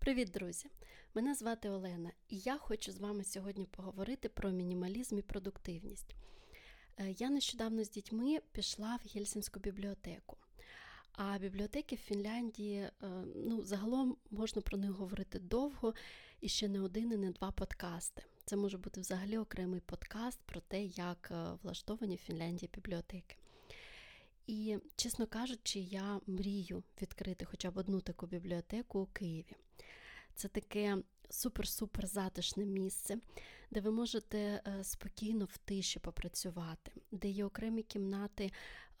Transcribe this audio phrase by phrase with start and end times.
[0.00, 0.66] Привіт, друзі!
[1.14, 6.14] Мене звати Олена, і я хочу з вами сьогодні поговорити про мінімалізм і продуктивність.
[6.98, 10.36] Е, я нещодавно з дітьми пішла в Гельсінську бібліотеку.
[11.12, 12.90] А бібліотеки в Фінляндії, е,
[13.36, 15.94] ну, загалом можна про них говорити довго
[16.40, 18.22] і ще не один і не два подкасти.
[18.44, 23.36] Це може бути взагалі окремий подкаст про те, як е, влаштовані в Фінляндії бібліотеки.
[24.50, 29.56] І, чесно кажучи, я мрію відкрити хоча б одну таку бібліотеку у Києві.
[30.34, 30.96] Це таке
[31.30, 33.18] супер-супер затишне місце,
[33.70, 38.52] де ви можете е, спокійно в тиші попрацювати, де є окремі кімнати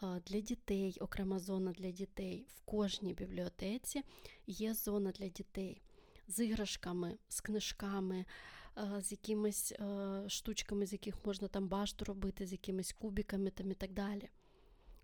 [0.02, 2.46] е, для дітей, окрема зона для дітей.
[2.48, 4.02] В кожній бібліотеці
[4.46, 5.82] є зона для дітей.
[6.28, 8.24] З іграшками, з книжками,
[8.78, 9.74] е, з якимись
[10.28, 14.28] штучками, з яких можна там башту робити, з якимись кубиками там і так далі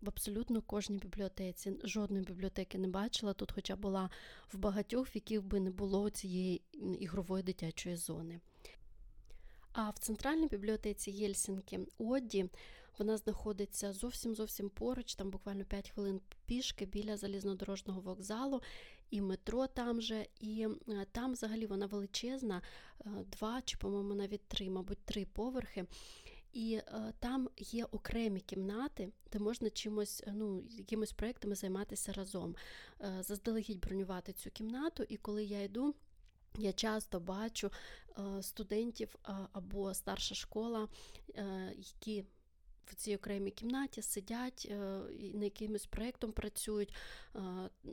[0.00, 1.72] в абсолютно кожній бібліотеці.
[1.84, 3.32] Жодної бібліотеки не бачила.
[3.32, 4.10] Тут, хоча була
[4.52, 6.62] в багатьох, в яких би не було цієї
[7.00, 8.40] ігрової дитячої зони.
[9.72, 12.48] А в центральній бібліотеці Єльсінки Одді
[12.98, 18.62] вона знаходиться зовсім зовсім поруч, там буквально 5 хвилин пішки біля залізнодорожного вокзалу
[19.10, 20.26] і метро там же.
[20.40, 22.62] І е, там взагалі вона величезна,
[23.00, 25.84] е, два чи, по-моєму, навіть три, мабуть, три поверхи.
[26.56, 32.56] І е, там є окремі кімнати, де можна чимось, ну, якимось проєктами займатися разом.
[33.00, 35.94] Е, заздалегідь бронювати цю кімнату, і коли я йду.
[36.58, 37.70] Я часто бачу
[38.18, 40.88] е, студентів е, або старша школа,
[41.34, 42.24] е, які
[42.86, 46.94] в цій окремій кімнаті сидять е, і над якимось проєктом працюють
[47.34, 47.40] е,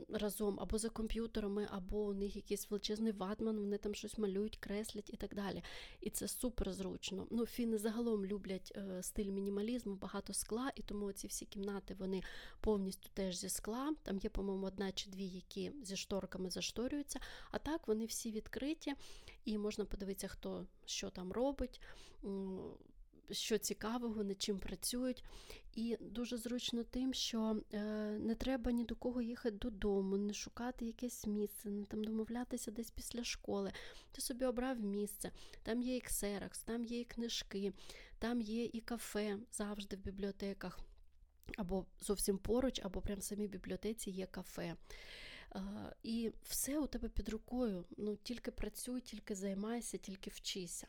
[0.08, 5.10] разом або за комп'ютерами, або у них якийсь величезний ватман, вони там щось малюють, креслять
[5.10, 5.62] і так далі.
[6.00, 7.26] І це супер зручно.
[7.30, 12.22] Ну, Фіни загалом люблять е, стиль мінімалізму, багато скла, і тому ці всі кімнати вони
[12.60, 13.94] повністю теж зі скла.
[14.02, 17.20] Там є, по-моєму, одна чи дві, які зі шторками зашторюються.
[17.50, 18.94] А так вони всі відкриті,
[19.44, 21.80] і можна подивитися, хто що там робить
[23.30, 25.24] що цікавого, над чим працюють.
[25.74, 27.80] І дуже зручно тим, що е,
[28.20, 32.90] не треба ні до кого їхати додому, не шукати якесь місце, не там домовлятися десь
[32.90, 33.72] після школи.
[34.12, 35.30] Ти собі обрав місце,
[35.62, 37.72] там є і ксеракс, там є і книжки,
[38.18, 40.78] там є і кафе завжди в бібліотеках.
[41.56, 44.76] Або зовсім поруч, або прямо в самій бібліотеці є кафе.
[45.54, 45.60] Е,
[46.02, 47.84] і все у тебе під рукою.
[47.96, 50.86] Ну, Тільки працюй, тільки займайся, тільки вчися.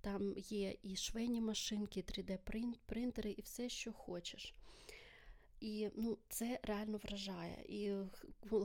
[0.00, 4.54] Там є і швейні машинки, 3D-принтери, і все, що хочеш.
[5.60, 7.64] І ну, це реально вражає.
[7.68, 7.92] І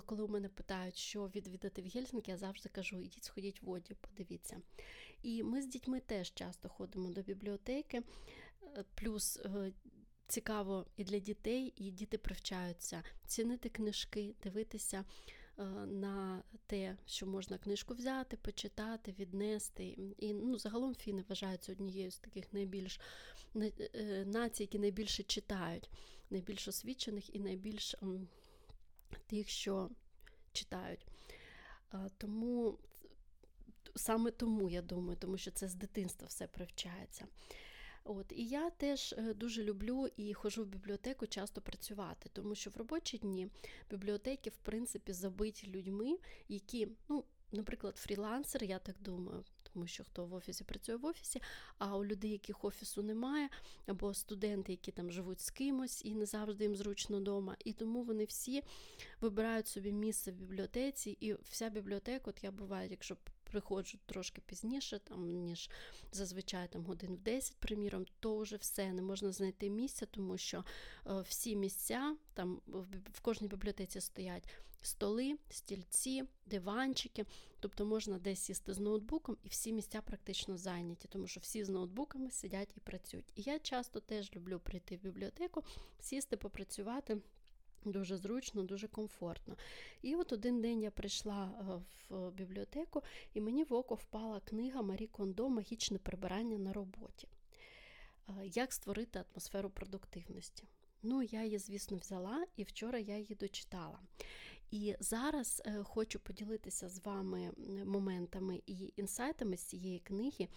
[0.06, 3.96] коли у мене питають, що відвідати в Гельсінкі, я завжди кажу, ідіть, сходіть в воді,
[4.02, 4.62] подивіться.
[5.24, 8.04] І ми з дітьми теж часто ходимо до бібліотеки,
[8.64, 9.74] е, плюс е,
[10.28, 15.06] цікаво і для дітей, і діти привчаються цінити книжки, дивитися
[15.86, 19.98] на те, що можна книжку взяти, почитати, віднести.
[20.18, 23.00] І ну, загалом фіни вважаються однією з таких найбільш
[23.56, 25.90] е, націй, які найбільше читають,
[26.30, 27.96] найбільш освічених і найбільш
[29.28, 29.90] тих, що
[30.52, 31.06] читають.
[32.18, 32.80] Тому
[33.96, 37.28] саме тому я думаю, тому що це з дитинства все привчається.
[38.08, 42.70] От, І я теж е, дуже люблю і ходжу в бібліотеку часто працювати, тому що
[42.70, 43.48] в робочі дні
[43.90, 46.18] бібліотеки, в принципі, забиті людьми,
[46.48, 49.44] які, ну, наприклад, фрілансер, я так думаю.
[49.74, 51.42] Тому що хто в офісі працює в офісі,
[51.78, 53.50] а у людей, яких офісу немає,
[53.86, 57.56] або студенти, які там живуть з кимось і не завжди їм зручно вдома.
[57.66, 58.64] І тому вони всі
[59.22, 63.18] вибирають собі місце в бібліотеці, і вся бібліотека, от я буваю, якщо
[63.56, 65.70] приходжу трошки пізніше, там, ніж
[66.12, 70.64] зазвичай там, годин в 10, приміром, то вже все не можна знайти місця, тому що
[71.08, 72.62] е, всі місця там
[73.14, 74.50] в кожній бібліотеці стоять
[74.82, 77.26] столи, стільці, диванчики.
[77.60, 81.70] Тобто можна десь сісти з ноутбуком, і всі місця практично зайняті, тому що всі з
[81.70, 83.26] ноутбуками сидять і працюють.
[83.36, 85.64] І я часто теж люблю прийти в бібліотеку,
[86.00, 87.18] сісти, попрацювати.
[87.86, 89.58] Дуже зручно, дуже комфортно.
[90.02, 91.64] І от один день я прийшла е,
[92.10, 93.04] в бібліотеку,
[93.34, 97.28] і мені в око впала книга Марі Кондо Магічне прибирання на роботі.
[98.30, 100.64] Е, як створити атмосферу продуктивності?
[101.04, 104.00] Ну, я її, звісно, взяла, і вчора я її дочитала.
[104.72, 107.52] І зараз е, хочу поділитися з вами
[107.86, 110.48] моментами і інсайтами з цієї книги,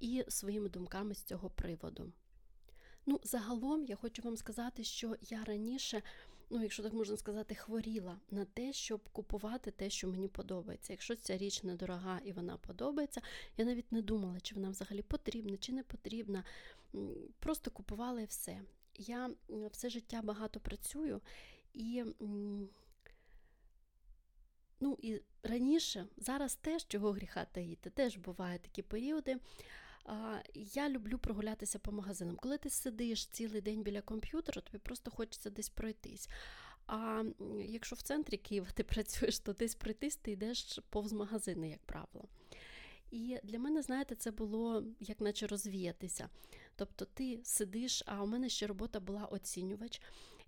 [0.00, 2.12] і своїми думками з цього приводу.
[3.06, 6.02] Ну, загалом я хочу вам сказати, що я раніше,
[6.54, 10.92] ну, якщо так можна сказати, хворіла на те, щоб купувати те, що мені подобається.
[10.92, 13.20] Якщо ця річ недорога і вона подобається,
[13.56, 16.44] я навіть не думала, чи вона взагалі потрібна, чи не потрібна.
[17.38, 18.60] Просто купувала і все.
[18.96, 21.20] Я все життя багато працюю
[21.72, 22.04] і.
[24.80, 29.36] Ну і раніше, зараз теж чого гріха таїти, теж бувають такі періоди.
[30.54, 32.36] Я люблю прогулятися по магазинам.
[32.36, 36.28] Коли ти сидиш цілий день біля комп'ютера, тобі просто хочеться десь пройтись.
[36.86, 37.24] А
[37.64, 42.28] якщо в центрі Києва ти працюєш, то десь пройтись, ти йдеш повз магазини, як правило.
[43.10, 46.28] І для мене, знаєте, це було як наче розвіятися.
[46.76, 50.00] Тобто ти сидиш, а у мене ще робота була оцінювач.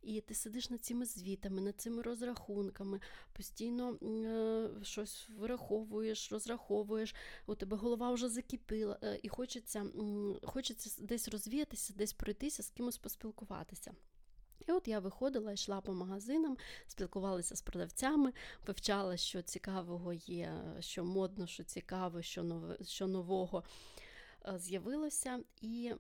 [0.06, 3.00] І ти сидиш над цими звітами, над цими розрахунками,
[3.32, 7.14] постійно е, щось вираховуєш, розраховуєш,
[7.46, 9.86] у тебе голова вже закипила, е, і хочеться,
[10.42, 13.94] хочеться десь розвіятися, десь пройтися, з кимось поспілкуватися.
[14.68, 16.56] І от я виходила, йшла по магазинам,
[16.86, 18.32] спілкувалася з продавцями,
[18.66, 23.64] вивчала, що цікавого є, що модно, що цікаво, що нове, що нового
[24.46, 25.40] е, з'явилося.
[25.60, 25.92] І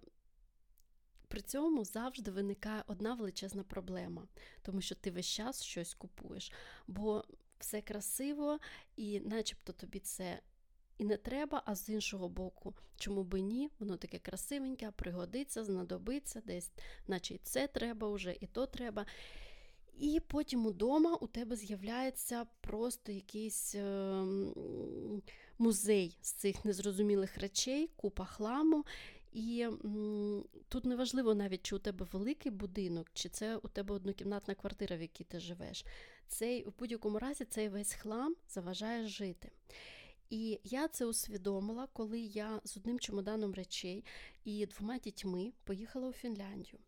[1.28, 4.28] при цьому завжди виникає одна величезна проблема,
[4.62, 6.52] тому що ти весь час щось купуєш,
[6.86, 7.24] бо
[7.58, 8.58] все красиво,
[8.96, 10.40] і начебто тобі це
[10.98, 16.42] і не треба, а з іншого боку, чому би ні, воно таке красивеньке, пригодиться, знадобиться,
[16.44, 16.72] десь,
[17.06, 19.06] наче і це треба вже, і то треба.
[19.98, 24.24] І потім удома у тебе з'являється просто якийсь е,
[25.58, 28.84] музей з цих незрозумілих речей, купа хламу.
[29.36, 29.68] І
[30.68, 35.00] тут неважливо навіть, чи у тебе великий будинок, чи це у тебе однокімнатна квартира, в
[35.00, 35.84] якій ти живеш.
[36.26, 39.50] Цей, У будь-якому разі цей весь хлам заважає жити.
[40.30, 44.04] І я це усвідомила, коли я з одним чемоданом речей
[44.44, 46.78] і двома дітьми поїхала у Фінляндію.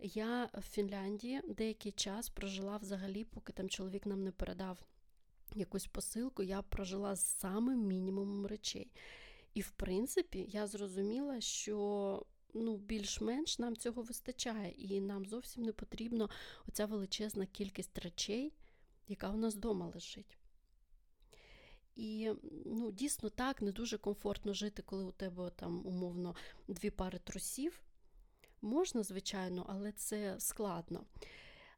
[0.00, 4.78] Я в Фінляндії деякий час прожила взагалі, поки там чоловік нам не передав
[5.54, 8.90] якусь посилку, я прожила з самим мінімумом речей.
[9.54, 15.72] І, в принципі, я зрозуміла, що ну, більш-менш нам цього вистачає, і нам зовсім не
[15.72, 16.28] потрібна
[16.68, 18.52] оця величезна кількість речей,
[19.08, 20.38] яка у нас вдома лежить.
[21.96, 22.32] І
[22.66, 26.34] ну, дійсно так, не дуже комфортно жити, коли у тебе там умовно
[26.68, 27.82] дві пари трусів.
[28.62, 31.04] Можна, звичайно, але це складно.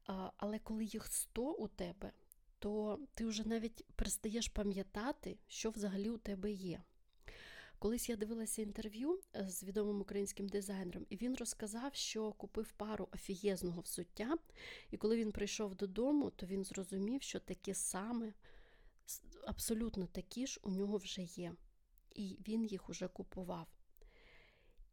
[0.06, 2.12] А, Але коли їх 100 у тебе,
[2.58, 6.82] то ти вже навіть перестаєш пам'ятати, що взагалі у тебе є.
[7.78, 13.08] Колись я дивилася інтерв'ю е, з відомим українським дизайнером, і він розказав, що купив пару
[13.12, 14.36] офієзного взуття,
[14.90, 18.32] і коли він прийшов додому, то він зрозумів, що таке саме
[19.46, 21.54] абсолютно такі ж у нього вже є.
[22.14, 23.66] І він їх уже купував.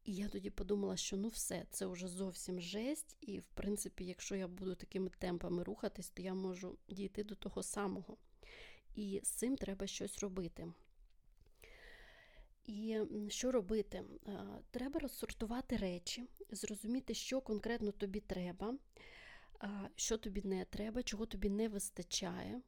[0.03, 4.35] І я тоді подумала, що ну все, це вже зовсім жесть, і, в принципі, якщо
[4.35, 8.17] я буду такими темпами рухатись, то я можу дійти до того самого.
[8.95, 10.73] І з цим треба щось робити.
[12.65, 14.03] І що робити?
[14.71, 18.77] Треба розсортувати речі, зрозуміти, що конкретно тобі треба,
[19.95, 22.61] що тобі не треба, чого тобі не вистачає,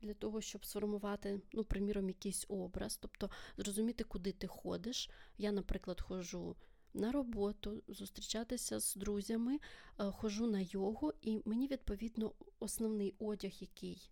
[0.00, 5.10] для того, щоб сформувати, ну, приміром, якийсь образ, тобто зрозуміти, куди ти ходиш.
[5.38, 6.56] Я, наприклад, ходжу
[6.94, 9.58] на роботу, зустрічатися з друзями,
[9.96, 14.10] ходжу на йогу, і мені, відповідно, основний одяг, який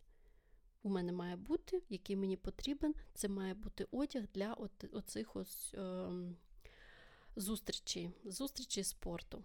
[0.87, 4.57] у мене має бути, який мені потрібен, це має бути одяг для
[4.93, 6.09] оцих ось е,
[7.37, 9.45] зустрічей, зустрічей спорту.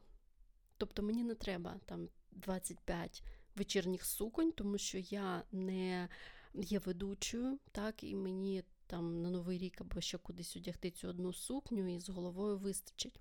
[0.78, 3.24] Тобто мені не треба там 25
[3.56, 6.10] вечірніх суконь, тому що я не
[6.54, 11.34] є ведучою, так, і мені там на Новий рік або ще кудись одягти цю одну
[11.34, 13.20] сукню і з головою вистачить.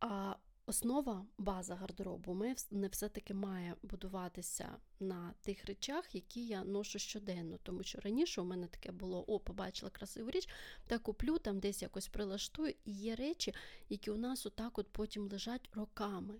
[0.00, 0.34] А
[0.70, 7.58] основа, база гардеробу не все-таки має будуватися на тих речах, які я ношу щоденно.
[7.62, 10.48] Тому що раніше у мене таке було: о, побачила красиву річ,
[10.86, 12.74] та куплю, там десь якось прилаштую.
[12.84, 13.54] І є речі,
[13.88, 16.34] які у нас отак от потім лежать роками.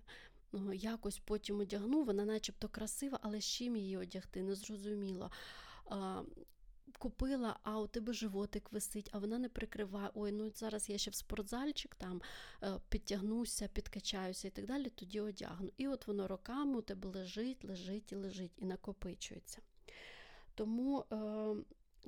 [0.51, 5.31] Ну, якось потім одягну, вона начебто красива, але з чим її одягти, незрозуміло.
[6.97, 10.09] Купила, а у тебе животик висить, а вона не прикриває.
[10.13, 12.21] Ой, ну зараз я ще в спортзальчик там
[12.63, 15.71] е, підтягнуся, підкачаюся і так далі, тоді одягну.
[15.77, 19.61] І от воно роками у тебе лежить, лежить і лежить, і накопичується.
[20.55, 21.55] Тому е,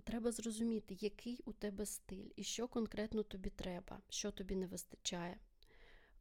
[0.04, 5.38] треба зрозуміти, який у тебе стиль і що конкретно тобі треба, що тобі не вистачає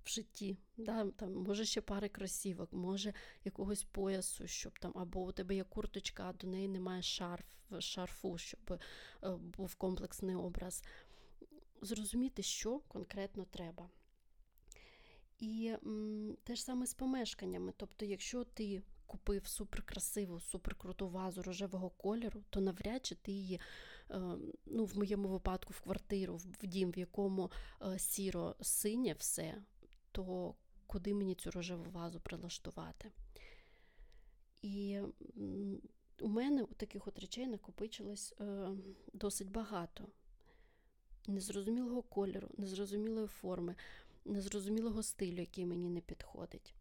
[0.05, 0.59] в житті.
[0.77, 1.11] Да?
[1.11, 3.13] Там, Може ще пари кросівок, може
[3.45, 7.47] якогось поясу, щоб там, або у тебе є курточка, а до неї немає шарф,
[7.79, 8.79] шарфу, щоб е,
[9.31, 10.83] був комплексний образ.
[11.83, 13.89] Зрозуміти, що конкретно треба.
[15.39, 17.73] І м, те ж саме з помешканнями.
[17.77, 18.83] Тобто, якщо ти
[19.13, 23.61] купив суперкрасиву, суперкруту вазу рожевого кольору, то навряд чи ти її,
[24.11, 24.21] е,
[24.67, 27.51] ну, в моєму випадку, в квартиру, в дім, в якому
[27.83, 29.63] е, сіро синє все,
[30.13, 30.55] то
[30.87, 33.13] куди мені цю рожеву вазу прилаштувати.
[34.63, 35.01] І
[36.21, 38.69] у мене у таких от речей накопичилось е,
[39.13, 40.09] досить багато.
[41.27, 43.75] Незрозумілого кольору, незрозумілої форми,
[44.25, 46.75] незрозумілого стилю, який мені не підходить.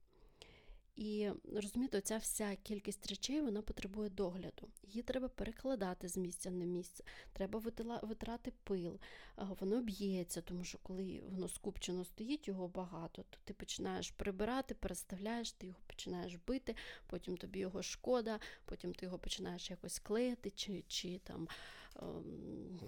[1.02, 4.68] І розумієте, оця вся кількість речей вона потребує догляду.
[4.84, 7.04] Її треба перекладати з місця на місце,
[7.34, 7.62] треба
[8.04, 9.00] витрати пил,
[9.38, 15.52] воно б'ється, тому що коли воно скупчено стоїть, його багато, то ти починаєш прибирати, переставляєш,
[15.52, 16.76] ти його починаєш бити,
[17.08, 21.48] потім тобі його шкода, потім ти його починаєш якось клеїти, чи, чи там.
[21.96, 22.80] Ем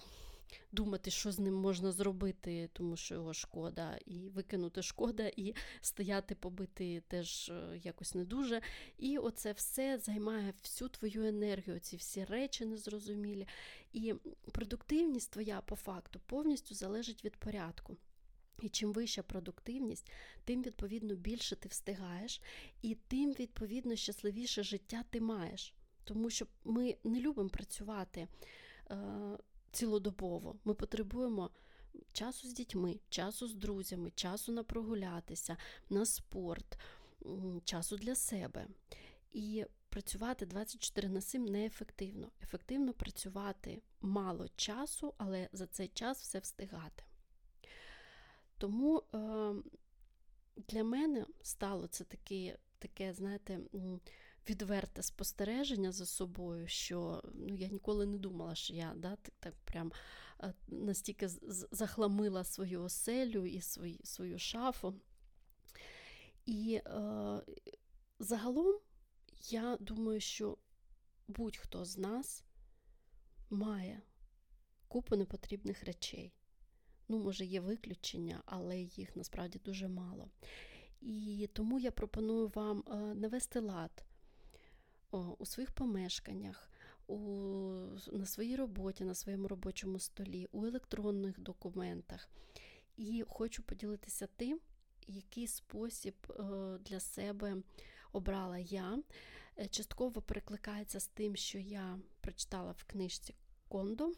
[0.71, 6.35] думати, що з ним можна зробити, тому що його шкода, і викинути шкода, і стояти,
[6.35, 8.61] побити теж е, якось не дуже.
[8.97, 13.47] І оце все займає всю твою енергію, ці всі речі незрозумілі.
[13.93, 14.13] І
[14.51, 17.97] продуктивність твоя по факту повністю залежить від порядку.
[18.61, 20.11] І чим вища продуктивність,
[20.43, 22.41] тим, відповідно, більше ти встигаєш,
[22.81, 25.73] і тим, відповідно, щасливіше життя ти маєш.
[26.03, 28.27] Тому що ми не любимо працювати.
[29.73, 30.55] Цілодобово.
[30.65, 31.49] Ми потребуємо
[32.11, 35.57] часу з дітьми, часу з друзями, часу на прогулятися,
[35.89, 36.79] на спорт,
[37.65, 38.67] часу для себе.
[39.31, 42.31] І працювати 24 на 7 неефективно.
[42.43, 47.03] Ефективно працювати мало часу, але за цей час все встигати.
[48.57, 49.53] Тому е,
[50.57, 53.59] для мене стало це таке, таке знаєте,
[54.49, 59.91] відверте спостереження за собою, що ну, я ніколи не думала, що я да, так, прям
[60.39, 61.27] е, настільки
[61.71, 64.93] захламила свою оселю і свою, свою шафу.
[66.45, 67.41] І е,
[68.19, 68.79] загалом
[69.49, 70.57] я думаю, що
[71.27, 72.43] будь-хто з нас
[73.49, 74.01] має
[74.87, 76.33] купу непотрібних речей.
[77.07, 80.29] Ну, може, є виключення, але їх насправді дуже мало.
[81.01, 84.05] І тому я пропоную вам е, навести лад
[85.13, 86.69] у своїх помешканнях,
[87.07, 87.17] у,
[88.11, 92.29] на своїй роботі, на своєму робочому столі, у електронних документах.
[92.97, 94.59] І хочу поділитися тим,
[95.07, 96.43] який спосіб е,
[96.85, 97.57] для себе
[98.11, 98.99] обрала я.
[99.59, 103.35] Е, частково перекликається з тим, що я прочитала в книжці
[103.67, 104.11] Кондо,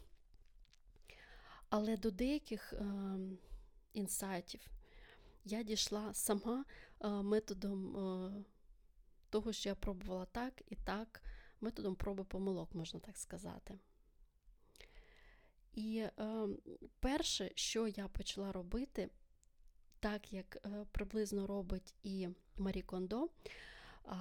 [1.68, 2.84] але до деяких е,
[3.92, 4.60] інсайтів
[5.44, 6.64] я дійшла сама
[7.02, 7.96] методом
[9.36, 11.22] того, що я пробувала так і так,
[11.60, 13.78] методом проби помилок, можна так сказати.
[15.72, 16.48] І е,
[17.00, 19.10] перше, що я почала робити,
[20.00, 23.28] так як е, приблизно робить і Марі Кондо,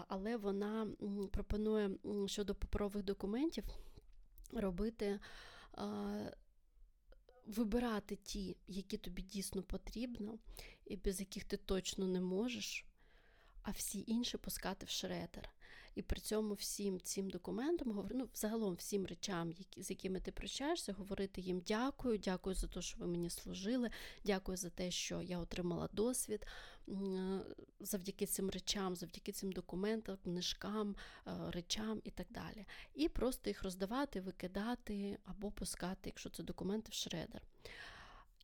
[0.08, 0.88] але вона
[1.32, 1.90] пропонує
[2.26, 3.64] щодо паперових документів
[4.54, 5.20] робити.
[5.78, 6.36] Е,
[7.46, 10.40] Вибирати ті, які тобі дійсно потрібно,
[10.86, 12.86] і без яких ти точно не можеш,
[13.66, 15.50] а всі інші пускати в шредер.
[15.96, 20.94] І при цьому всім цим документам, ну, загалом всім речам, які, з якими ти прощаєшся,
[20.94, 23.90] говорити їм дякую, дякую за те, що ви мені служили,
[24.26, 26.48] дякую за те, що я отримала досвід
[27.80, 30.96] завдяки цим речам, завдяки цим документам, книжкам,
[31.28, 32.66] е, речам і так далі.
[32.94, 37.42] І просто їх роздавати, викидати або пускати, якщо це документи в шредер.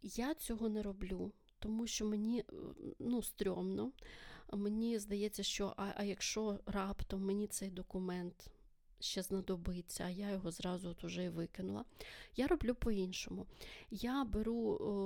[0.01, 2.43] Я цього не роблю тому що мені е,
[2.99, 3.91] ну, стрьомно.
[4.51, 8.51] Мені здається, що а, а якщо раптом мені цей документ
[8.99, 11.85] ще знадобиться, а я його зразу от уже і викинула.
[12.35, 13.45] Я роблю по-іншому.
[13.91, 14.55] Я беру,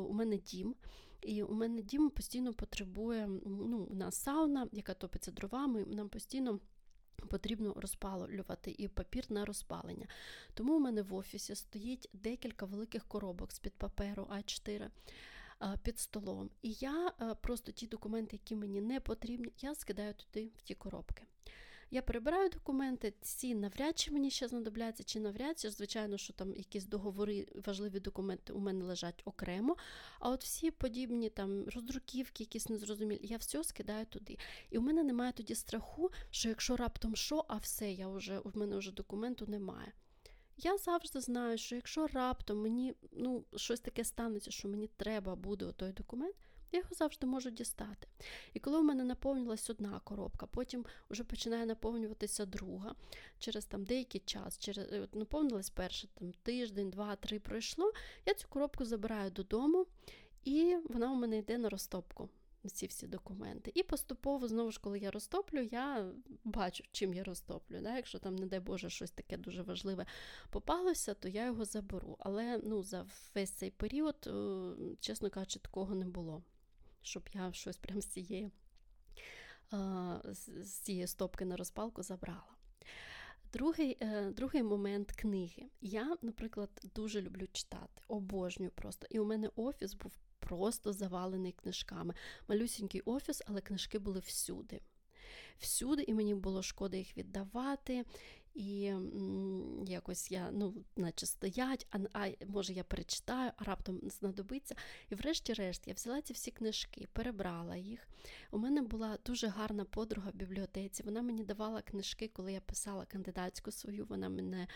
[0.09, 0.75] у мене дім,
[1.21, 6.59] і у мене дім постійно потребує ну, у нас сауна, яка топиться дровами, нам постійно.
[7.29, 10.07] Потрібно розпалювати і папір на розпалення.
[10.53, 14.89] Тому у мене в офісі стоїть декілька великих коробок з-під паперу А4
[15.83, 16.49] під столом.
[16.61, 21.23] І я просто ті документи, які мені не потрібні, я скидаю туди в ті коробки.
[21.91, 26.55] Я перебираю документи, ці навряд чи мені ще знадобляться, чи навряд чи, звичайно, що там
[26.55, 29.75] якісь договори, важливі документи у мене лежать окремо.
[30.19, 34.37] А от всі подібні там роздруківки, якісь незрозумілі, я все скидаю туди.
[34.69, 38.51] І у мене немає тоді страху, що якщо раптом що, а все, я вже, у
[38.53, 39.93] мене вже документу немає.
[40.57, 45.71] Я завжди знаю, що якщо раптом мені ну, щось таке станеться, що мені треба буде
[45.71, 46.35] той документ,
[46.71, 48.07] я його завжди можу дістати.
[48.53, 52.95] І коли у мене наповнилась одна коробка, потім вже починає наповнюватися друга,
[53.39, 57.91] через там деякий час, через е, наповнилась перша там, тиждень, два, три пройшло,
[58.25, 59.85] я цю коробку забираю додому,
[60.43, 62.29] і вона у мене йде на розтопку
[62.69, 63.71] ці всі документи.
[63.75, 66.11] І поступово, знову ж, коли я розтоплю, я
[66.43, 67.81] бачу, чим я розтоплю.
[67.81, 67.95] Да?
[67.95, 70.05] Якщо там, не дай Боже, щось таке дуже важливе
[70.49, 72.17] попалося, то я його заберу.
[72.19, 73.05] Але ну, за
[73.35, 76.43] весь цей період, е, чесно кажучи, такого не було,
[77.01, 78.51] щоб я щось прямо з цієї,
[80.53, 82.55] з цієї стопки на розпалку забрала.
[83.55, 85.69] Другий е, другий момент книги.
[85.81, 89.07] Я, наприклад, дуже люблю читати, обожнюю просто.
[89.09, 90.11] І у мене офіс був
[90.45, 92.13] просто завалений книжками.
[92.47, 94.81] Малюсінький офіс, але книжки були всюди.
[95.57, 98.05] Всюди, і мені було шкода їх віддавати.
[98.55, 98.93] І
[99.85, 104.75] якось я, ну, наче стоять, а, а може я перечитаю, а раптом знадобиться.
[105.09, 108.07] І врешті-решт я взяла ці всі книжки, перебрала їх.
[108.51, 111.03] У мене була дуже гарна подруга в бібліотеці.
[111.03, 114.05] Вона мені давала книжки, коли я писала кандидатську свою.
[114.05, 114.67] Вона мене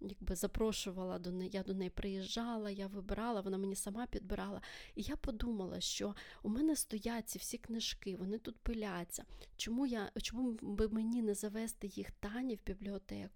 [0.00, 1.50] якби запрошувала до неї.
[1.52, 4.60] Я до неї приїжджала, я вибирала, вона мені сама підбирала.
[4.94, 9.24] І я подумала, що у мене стоять ці всі книжки, вони тут пиляться.
[9.56, 13.27] Чому я, чому би мені не завести їх Тані в бібліотеку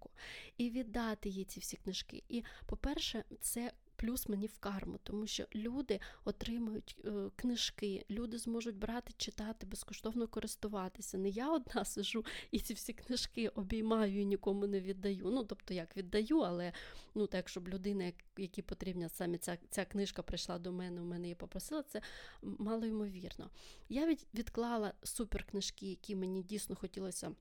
[0.57, 2.23] і віддати їй ці всі книжки?
[2.29, 3.71] І, по-перше, це
[4.03, 10.27] плюс мені в карму, тому що люди отримують е, книжки, люди зможуть брати, читати, безкоштовно
[10.27, 11.17] користуватися.
[11.17, 15.29] Не я одна сижу і ці всі книжки обіймаю і нікому не віддаю.
[15.31, 16.73] Ну, тобто, як віддаю, але
[17.15, 21.23] ну, так, щоб людина, які потрібна саме ця ця книжка прийшла до мене, у мене
[21.23, 22.01] її попросила, це
[22.41, 23.49] мало ймовірно.
[23.89, 27.31] Я від, відклала суперкнижки, які мені дійсно хотілося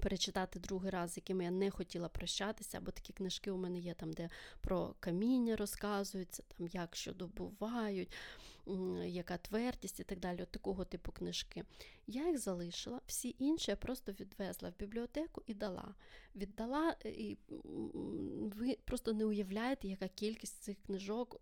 [0.00, 3.94] перечитати другий раз, з якими я не хотіла прощатися, або такі книжки у мене є
[3.94, 4.30] там, де
[4.60, 8.12] про каміння розказується, там як що добувають,
[9.04, 10.42] яка твердість і так далі.
[10.42, 11.64] От такого типу книжки.
[12.06, 15.94] Я їх залишила, всі інші я просто відвезла в бібліотеку і дала.
[16.36, 17.36] Віддала, і
[18.56, 21.40] ви просто не уявляєте, яка кількість цих книжок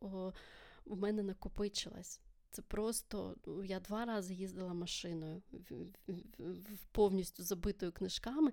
[0.85, 2.21] у мене накопичилась.
[2.51, 5.43] Це просто ну, я два рази їздила машиною
[6.93, 8.53] повністю забитою книжками.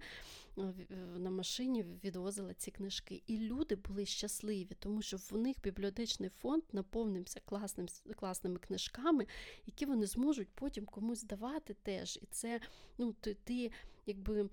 [1.15, 3.23] На машині відвозила ці книжки.
[3.27, 9.27] І люди були щасливі, тому що в них бібліотечний фонд наповнився класним, класними книжками,
[9.65, 12.19] які вони зможуть потім комусь давати теж.
[12.21, 12.59] І це
[12.97, 13.71] ну, ти, ти
[14.05, 14.49] якби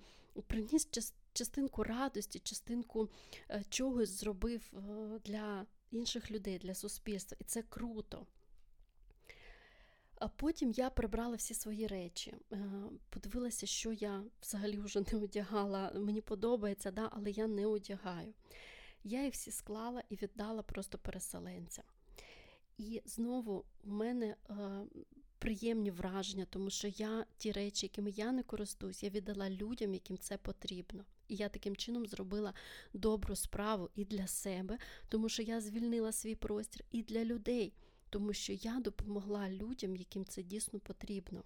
[0.47, 0.89] приніс
[1.33, 3.09] частинку радості, частинку
[3.51, 7.37] е, чогось зробив е, для інших людей, для суспільства.
[7.41, 8.27] І це круто.
[10.23, 12.59] А потім я прибрала всі свої речі, е,
[13.11, 15.93] подивилася, що я взагалі вже не одягала.
[15.95, 18.35] Мені подобається, да, але я не одягаю.
[19.05, 21.85] Я їх всі склала і віддала просто переселенцям.
[22.79, 24.57] І знову в мене е,
[25.39, 30.19] приємні враження, тому що я ті речі, якими я не користуюсь, я віддала людям, яким
[30.19, 31.05] це потрібно.
[31.29, 32.55] І я таким чином зробила
[32.95, 37.73] добру справу і для себе, тому що я звільнила свій простір і для людей
[38.13, 41.45] тому що я допомогла людям, яким це дійсно потрібно.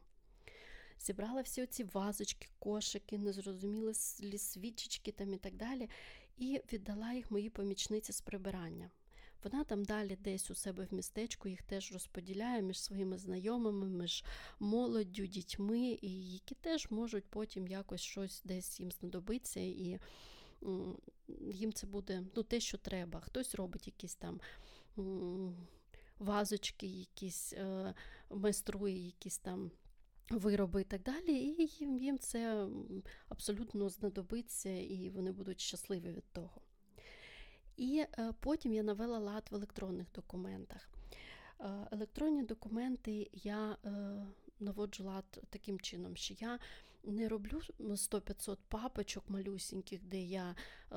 [1.01, 5.89] Зібрала всі оці вазочки, кошики, незрозумілі свічечки там і так далі,
[6.37, 8.91] і віддала їх моїй помічниці з прибирання.
[9.45, 14.25] Вона там далі десь у себе в містечку їх теж розподіляє між своїми знайомими, між
[14.59, 19.99] молоддю, дітьми, і які теж можуть потім якось щось десь їм знадобиться, і
[21.53, 23.21] їм це буде ну, те, що треба.
[23.21, 24.41] Хтось робить якісь там
[26.19, 27.95] вазочки, якісь е,
[28.31, 29.71] майструє, якісь там.
[30.31, 31.69] Вироби і так далі, і
[32.05, 32.69] їм, це
[33.29, 36.61] абсолютно знадобиться, і вони будуть щасливі від того.
[37.77, 40.91] І е, потім я навела лад в електронних документах.
[41.61, 43.77] Е, електронні документи я
[44.61, 46.59] наводжу лад таким чином, що я
[47.07, 50.55] не роблю 100-500 папочок малюсіньких, де я
[50.93, 50.97] е,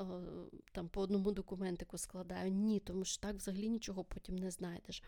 [0.72, 2.50] там по одному документику складаю.
[2.50, 5.02] Ні, тому що так взагалі нічого потім не знайдеш.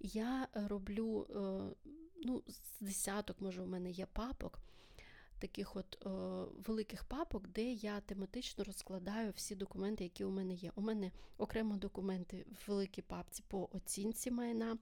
[0.00, 1.86] Я роблю е,
[2.24, 4.58] ну, з десяток, може, у мене є папок
[5.38, 10.54] таких от о, е, великих папок, де я тематично розкладаю всі документи, які у мене
[10.54, 10.72] є.
[10.74, 14.78] У мене окремо документи в великій папці по оцінці майна,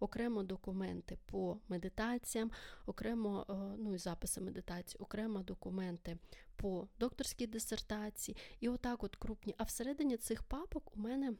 [0.00, 2.50] окремо документи по медитаціям,
[2.86, 6.18] окремо о, е, ну і записи медитації, окремо документи
[6.56, 8.36] по докторській дисертації.
[8.60, 9.54] І отак от крупні.
[9.58, 11.32] А всередині цих папок у мене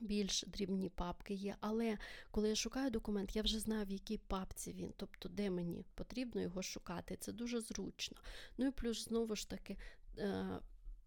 [0.00, 1.98] більш дрібні папки є, але
[2.30, 6.40] коли я шукаю документ, я вже знаю, в якій папці він, тобто де мені потрібно
[6.40, 7.16] його шукати.
[7.16, 8.16] Це дуже зручно.
[8.58, 9.76] Ну і плюс, знову ж таки,
[10.18, 10.46] е,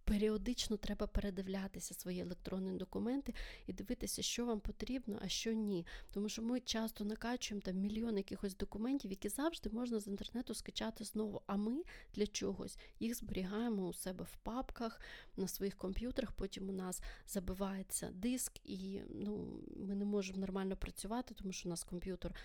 [0.06, 3.34] Періодично треба передивлятися свої електронні документи
[3.68, 5.86] і дивитися, що вам потрібно, а що ні.
[6.12, 11.04] Тому що ми часто накачуємо там мільйон якихось документів, які завжди можна з інтернету скачати
[11.04, 11.42] знову.
[11.48, 11.84] А ми
[12.16, 15.00] для чогось їх зберігаємо у себе в папках,
[15.38, 16.32] на своїх комп'ютерах.
[16.32, 21.72] Потім у нас забивається диск, і ну, ми не можемо нормально працювати, тому що у
[21.72, 22.36] нас комп'ютер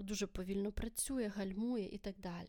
[0.00, 2.48] дуже повільно працює, гальмує і так далі.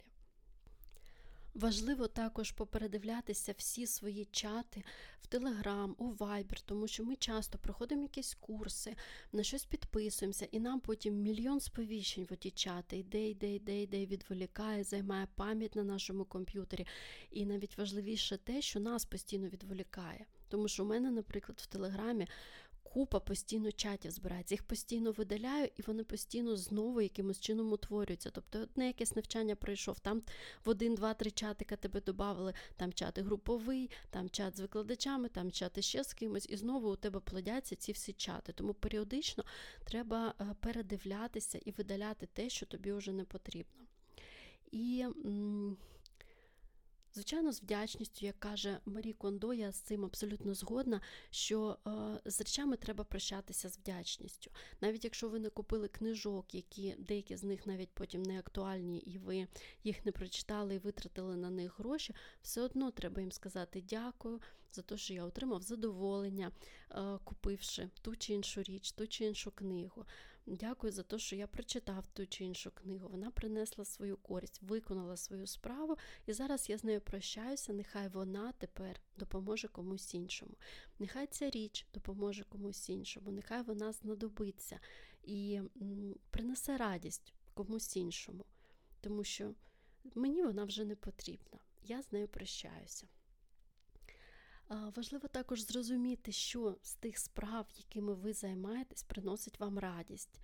[1.58, 4.84] Важливо також попередивлятися всі свої чати
[5.22, 8.96] в Телеграм, у Viber, тому що ми часто проходимо якісь курси,
[9.32, 14.06] на щось підписуємося, і нам потім мільйон сповіщень в оті чати йде, йде, йде, йде,
[14.06, 16.88] відволікає, займає пам'ять на нашому комп'ютері.
[17.32, 20.26] І навіть важливіше те, що нас постійно відволікає.
[20.48, 22.28] Тому що у мене, наприклад, в Телеграмі
[22.98, 28.30] купа постійно чатів збирається, їх постійно видаляю, і вони постійно знову якимось чином утворюються.
[28.30, 30.22] Тобто, одне якесь навчання пройшов, там
[30.66, 35.52] в один, два, три чатика тебе додали, там чати груповий, там чат з викладачами, там
[35.52, 38.54] чати ще з кимось, і знову у тебе плодяться ці всі чати.
[38.54, 39.44] Тому періодично
[39.84, 43.86] треба е, передивлятися і видаляти те, що тобі вже не потрібно.
[44.72, 45.06] І
[47.14, 51.92] Звичайно, з вдячністю, як каже Марі Кондо, я з цим абсолютно згодна, що е,
[52.26, 54.52] з речами треба прощатися з вдячністю.
[54.82, 59.18] Навіть якщо ви не купили книжок, які деякі з них навіть потім не актуальні, і
[59.18, 59.48] ви
[59.84, 64.42] їх не прочитали і витратили на них гроші, все одно треба їм сказати дякую
[64.72, 66.52] за те, що я отримав задоволення,
[66.92, 70.06] е, купивши ту чи іншу річ, ту чи іншу книгу.
[70.50, 73.08] Дякую за те, що я прочитав ту чи іншу книгу.
[73.10, 77.74] Вона принесла свою користь, виконала свою справу, і зараз я з нею прощаюся.
[77.74, 80.52] Нехай вона тепер допоможе комусь іншому.
[81.00, 84.80] Нехай ця річ допоможе комусь іншому, нехай вона знадобиться
[85.24, 85.62] і
[86.30, 88.46] принесе радість комусь іншому,
[89.02, 89.54] тому що
[90.16, 91.60] мені вона вже не потрібна.
[91.84, 93.08] Я з нею прощаюся.
[94.70, 100.40] Важливо також зрозуміти, що з тих справ, якими ви займаєтесь, приносить вам радість.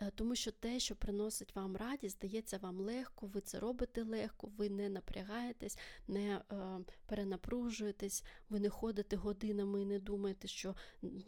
[0.00, 4.48] Е, тому що те, що приносить вам радість, здається вам легко, ви це робите легко,
[4.56, 5.78] ви не напрягаєтесь,
[6.08, 6.42] не е,
[7.06, 10.74] перенапружуєтесь, ви не ходите годинами і не думаєте, що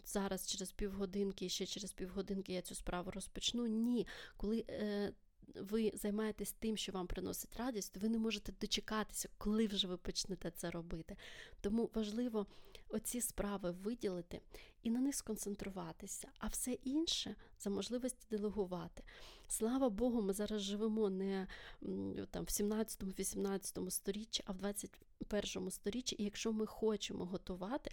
[0.04, 3.66] зараз через півгодинки і ще через півгодинки я цю справу розпочну.
[3.66, 5.12] Ні, коли е,
[5.54, 9.96] ви займаєтесь тим, що вам приносить радість, то ви не можете дочекатися, коли вже ви
[9.96, 11.16] почнете це робити.
[11.60, 12.46] Тому важливо
[12.88, 14.40] оці справи виділити
[14.82, 19.02] і на них сконцентруватися, а все інше за можливості делегувати.
[19.48, 21.46] Слава Богу, ми зараз живемо не
[22.30, 27.90] там, в 17-18 сторіччі, а в 21 сторіччі, і якщо ми хочемо готувати,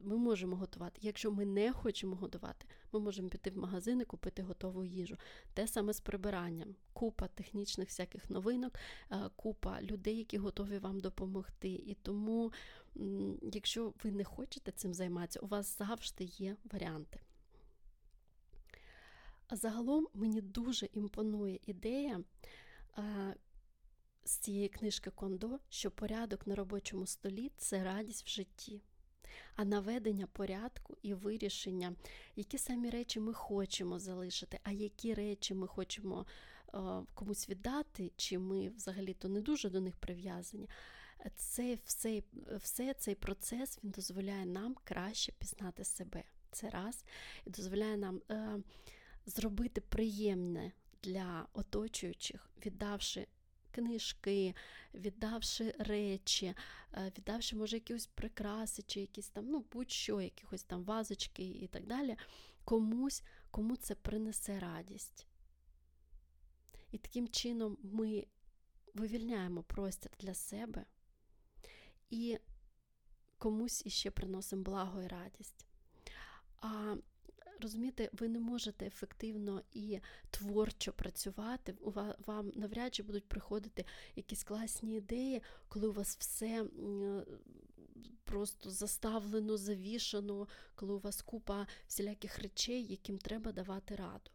[0.00, 1.00] ми можемо готувати.
[1.02, 5.16] Якщо ми не хочемо готувати, ми можемо піти в магазин і купити готову їжу.
[5.54, 8.78] Те саме з прибиранням, купа технічних всяких новинок,
[9.36, 11.68] купа людей, які готові вам допомогти.
[11.68, 12.52] І тому,
[13.52, 17.20] якщо ви не хочете цим займатися, у вас завжди є варіанти.
[19.48, 22.20] А загалом мені дуже імпонує ідея
[24.24, 28.82] з цієї книжки Кондо, що порядок на робочому столі це радість в житті
[29.56, 31.94] а наведення порядку і вирішення,
[32.36, 36.26] які самі речі ми хочемо залишити, а які речі ми хочемо
[36.74, 36.78] е,
[37.14, 40.68] комусь віддати, чи ми взагалі-то не дуже до них прив'язані.
[41.34, 42.22] Це все,
[42.56, 46.24] все цей процес він дозволяє нам краще пізнати себе.
[46.50, 47.04] Це раз,
[47.46, 48.58] і дозволяє нам е,
[49.26, 53.26] зробити приємне для оточуючих, віддавши
[53.76, 54.54] книжки,
[54.94, 56.54] віддавши речі,
[56.92, 61.86] е, віддавши, може, якісь прикраси, чи якісь там, ну, будь-що, якихось там вазочки і так
[61.86, 62.16] далі,
[62.64, 65.26] комусь, кому це принесе радість.
[66.92, 68.26] І таким чином ми
[68.94, 70.84] вивільняємо простір для себе
[72.10, 72.38] і
[73.38, 75.66] комусь іще приносимо благо і радість.
[76.60, 76.96] А
[77.60, 81.74] розумієте, ви не можете ефективно і творчо працювати.
[82.26, 83.84] Вам навряд чи будуть приходити
[84.16, 86.66] якісь класні ідеї, коли у вас все
[88.24, 94.30] просто заставлено, завішано, коли у вас купа всіляких речей, яким треба давати раду.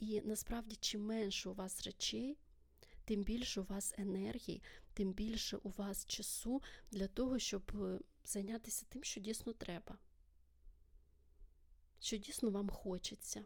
[0.00, 2.36] І насправді, чим менше у вас речей,
[3.04, 4.62] тим більше у вас енергії,
[4.94, 9.98] тим більше у вас часу для того, щоб е, зайнятися тим, що дійсно треба
[12.00, 13.44] що дійсно вам хочеться.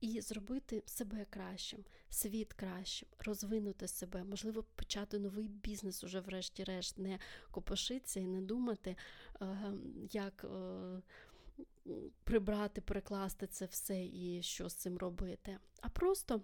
[0.00, 7.18] І зробити себе кращим, світ кращим, розвинути себе, можливо, почати новий бізнес уже, врешті-решт, не
[7.50, 8.96] копошитися і не думати,
[9.40, 9.72] е,
[10.12, 11.02] як е,
[12.24, 16.42] прибрати, перекласти це все і що з цим робити, а просто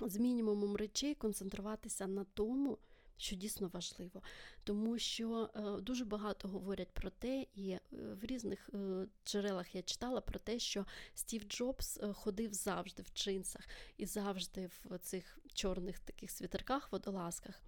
[0.00, 2.78] з мінімумом речей концентруватися на тому,
[3.18, 4.22] що дійсно важливо,
[4.64, 9.82] тому що е, дуже багато говорять про те, і е, в різних е, джерелах я
[9.82, 15.98] читала про те, що Стів Джобс ходив завжди в джинсах і завжди в цих чорних
[15.98, 17.62] таких світерках, водолазках.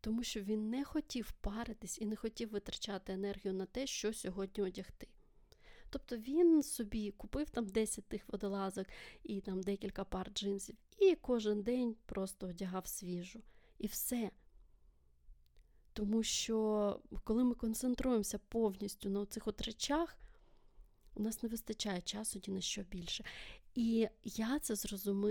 [0.00, 4.64] Тому що він не хотів паритись і не хотів витрачати енергію на те, що сьогодні
[4.64, 5.08] одягти.
[5.90, 8.86] Тобто він собі купив там 10 тих водолазок
[9.22, 13.42] і там декілька пар джинсів, і кожен день просто одягав свіжу.
[13.78, 14.30] І все.
[15.92, 20.16] Тому що коли ми концентруємося повністю на цих от речах,
[21.14, 23.24] у нас не вистачає часу ні на що більше.
[23.74, 24.74] І я це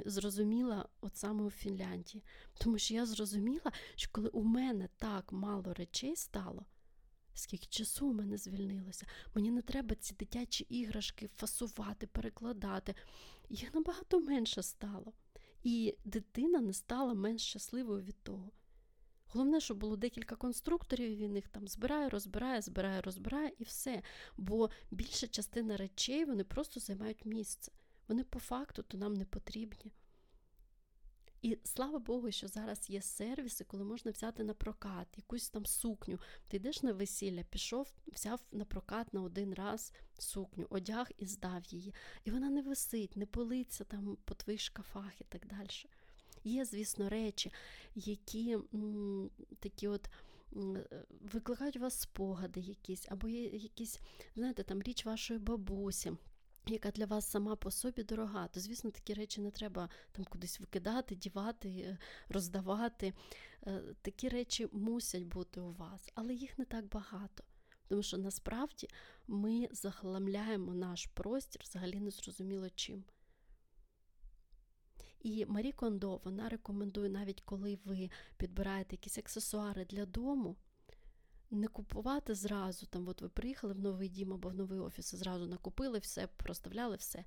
[0.06, 2.24] зрозуміла от саме у Фінляндії.
[2.58, 6.65] Тому що я зрозуміла, що коли у мене так мало речей стало,
[7.34, 12.95] скільки часу у мене звільнилося, мені не треба ці дитячі іграшки фасувати, перекладати.
[13.50, 15.13] Їх набагато менше стало.
[15.63, 18.52] І дитина не стала менш щасливою від того.
[19.32, 24.02] Головне, щоб було декілька конструкторів, він їх там збирає, розбирає, збирає, розбирає і все.
[24.38, 27.72] Бо більша частина речей вони просто займають місце.
[28.08, 29.92] Вони по факту то нам не потрібні.
[31.42, 36.20] І слава Богу, що зараз є сервіси, коли можна взяти на прокат якусь там сукню.
[36.48, 41.65] Ти йдеш на весілля, пішов, взяв на прокат на один раз сукню, одяг і здав
[41.65, 41.94] її.
[42.24, 45.70] І вона не висить, не политься там по твоїх шкафах і так далі.
[46.43, 47.52] Є, звісно, речі,
[47.95, 48.58] які
[49.60, 50.10] такі от.
[51.21, 53.99] Викликають у вас спогади якісь, або є якісь,
[54.36, 56.12] знаєте, там річ вашої бабусі,
[56.67, 60.60] яка для вас сама по собі дорога, то, звісно, такі речі не треба там кудись
[60.60, 61.97] викидати, дівати, е,
[62.30, 63.13] роздавати.
[63.67, 67.43] Е, такі речі мусять бути у вас, але їх не так багато.
[67.88, 68.88] Тому що насправді
[69.28, 73.04] ми захламляємо наш простір взагалі не зрозуміло чим.
[75.19, 80.55] І Марі Кондо вона рекомендує, навіть коли ви підбираєте якісь аксесуари для дому,
[81.51, 82.86] не купувати зразу.
[82.86, 86.95] Там, от ви приїхали в новий дім або в новий офіс, зразу накупили все, проставляли
[86.95, 87.25] все.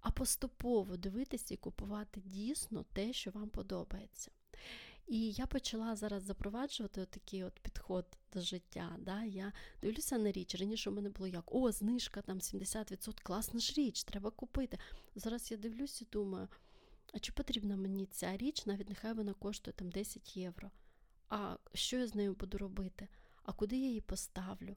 [0.00, 4.30] А поступово дивитися і купувати дійсно те, що вам подобається.
[5.06, 8.96] І я почала зараз запроваджувати такий от підход до життя.
[8.98, 9.24] Да?
[9.24, 10.54] Я дивлюся на річ.
[10.54, 14.78] Раніше у мене було як: о, знижка там 70%, класна ж річ, треба купити.
[15.14, 16.48] Зараз я дивлюся і думаю,
[17.14, 20.70] а чи потрібна мені ця річ, навіть нехай вона коштує там 10 євро.
[21.28, 23.08] А що я з нею буду робити?
[23.48, 24.76] а куди я її поставлю,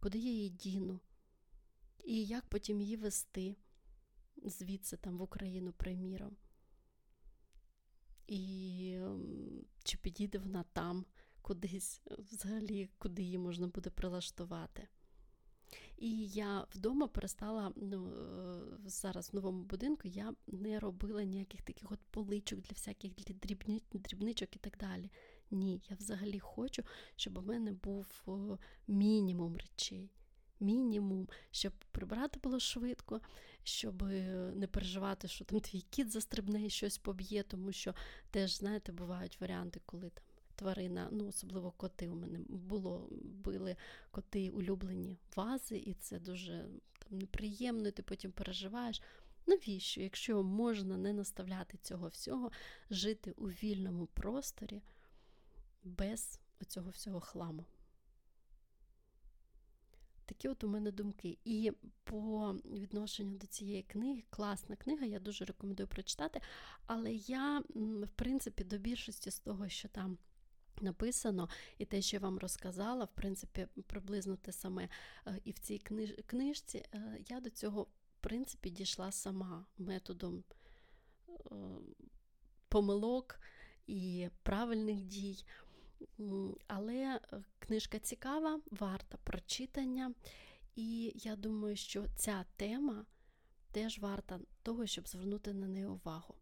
[0.00, 1.00] куди я її діну,
[2.04, 3.56] і як потім її вести
[4.36, 6.36] звідси там в Україну, приміром.
[8.26, 11.06] І ем, чи підійде вона там
[11.42, 14.88] кудись, взагалі, куди її можна буде прилаштувати.
[16.00, 21.92] І я вдома перестала ну, е, зараз в новому будинку я не робила ніяких таких
[21.92, 23.34] от поличок для всяких для
[23.92, 25.10] дрібничок і так далі.
[25.50, 26.82] Ні, я взагалі хочу,
[27.16, 28.06] щоб у мене був
[28.88, 30.10] мінімум речей.
[30.60, 33.20] Мінімум, щоб прибрати було швидко,
[33.62, 37.94] щоб е, не переживати, що там твій кіт застрибне і щось поб'є, тому що
[38.30, 40.24] теж, знаєте, бувають варіанти, коли там
[40.60, 43.76] тварина, ну особливо коти у мене було, били
[44.10, 46.68] коти улюблені вази, і це дуже
[46.98, 49.02] там, неприємно, і ти потім переживаєш.
[49.46, 52.50] Навіщо, якщо можна не наставляти цього всього,
[52.90, 54.82] жити у вільному просторі?
[55.84, 57.64] без оцього всього хламу.
[60.26, 61.38] Такі от у мене думки.
[61.44, 61.72] І
[62.04, 66.40] по відношенню до цієї книги, класна книга, я дуже рекомендую прочитати.
[66.86, 70.18] Але я, в принципі, до більшості з того, що там
[70.82, 74.88] написано, і те, що я вам розказала, в принципі, приблизно те саме
[75.26, 76.14] е, і в цій книж...
[76.26, 80.44] книжці, е, я до цього, в принципі, дійшла сама методом
[81.28, 81.54] е,
[82.68, 83.40] помилок
[83.86, 85.44] і правильних дій.
[86.66, 87.20] Але
[87.58, 90.14] книжка цікава, варта прочитання.
[90.76, 93.06] І я думаю, що ця тема
[93.72, 96.34] теж варта того, щоб звернути на неї увагу.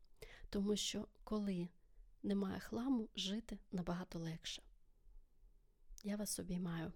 [0.50, 1.68] Тому що, коли
[2.22, 4.62] немає хламу, жити набагато легше.
[6.04, 6.92] Я вас обіймаю.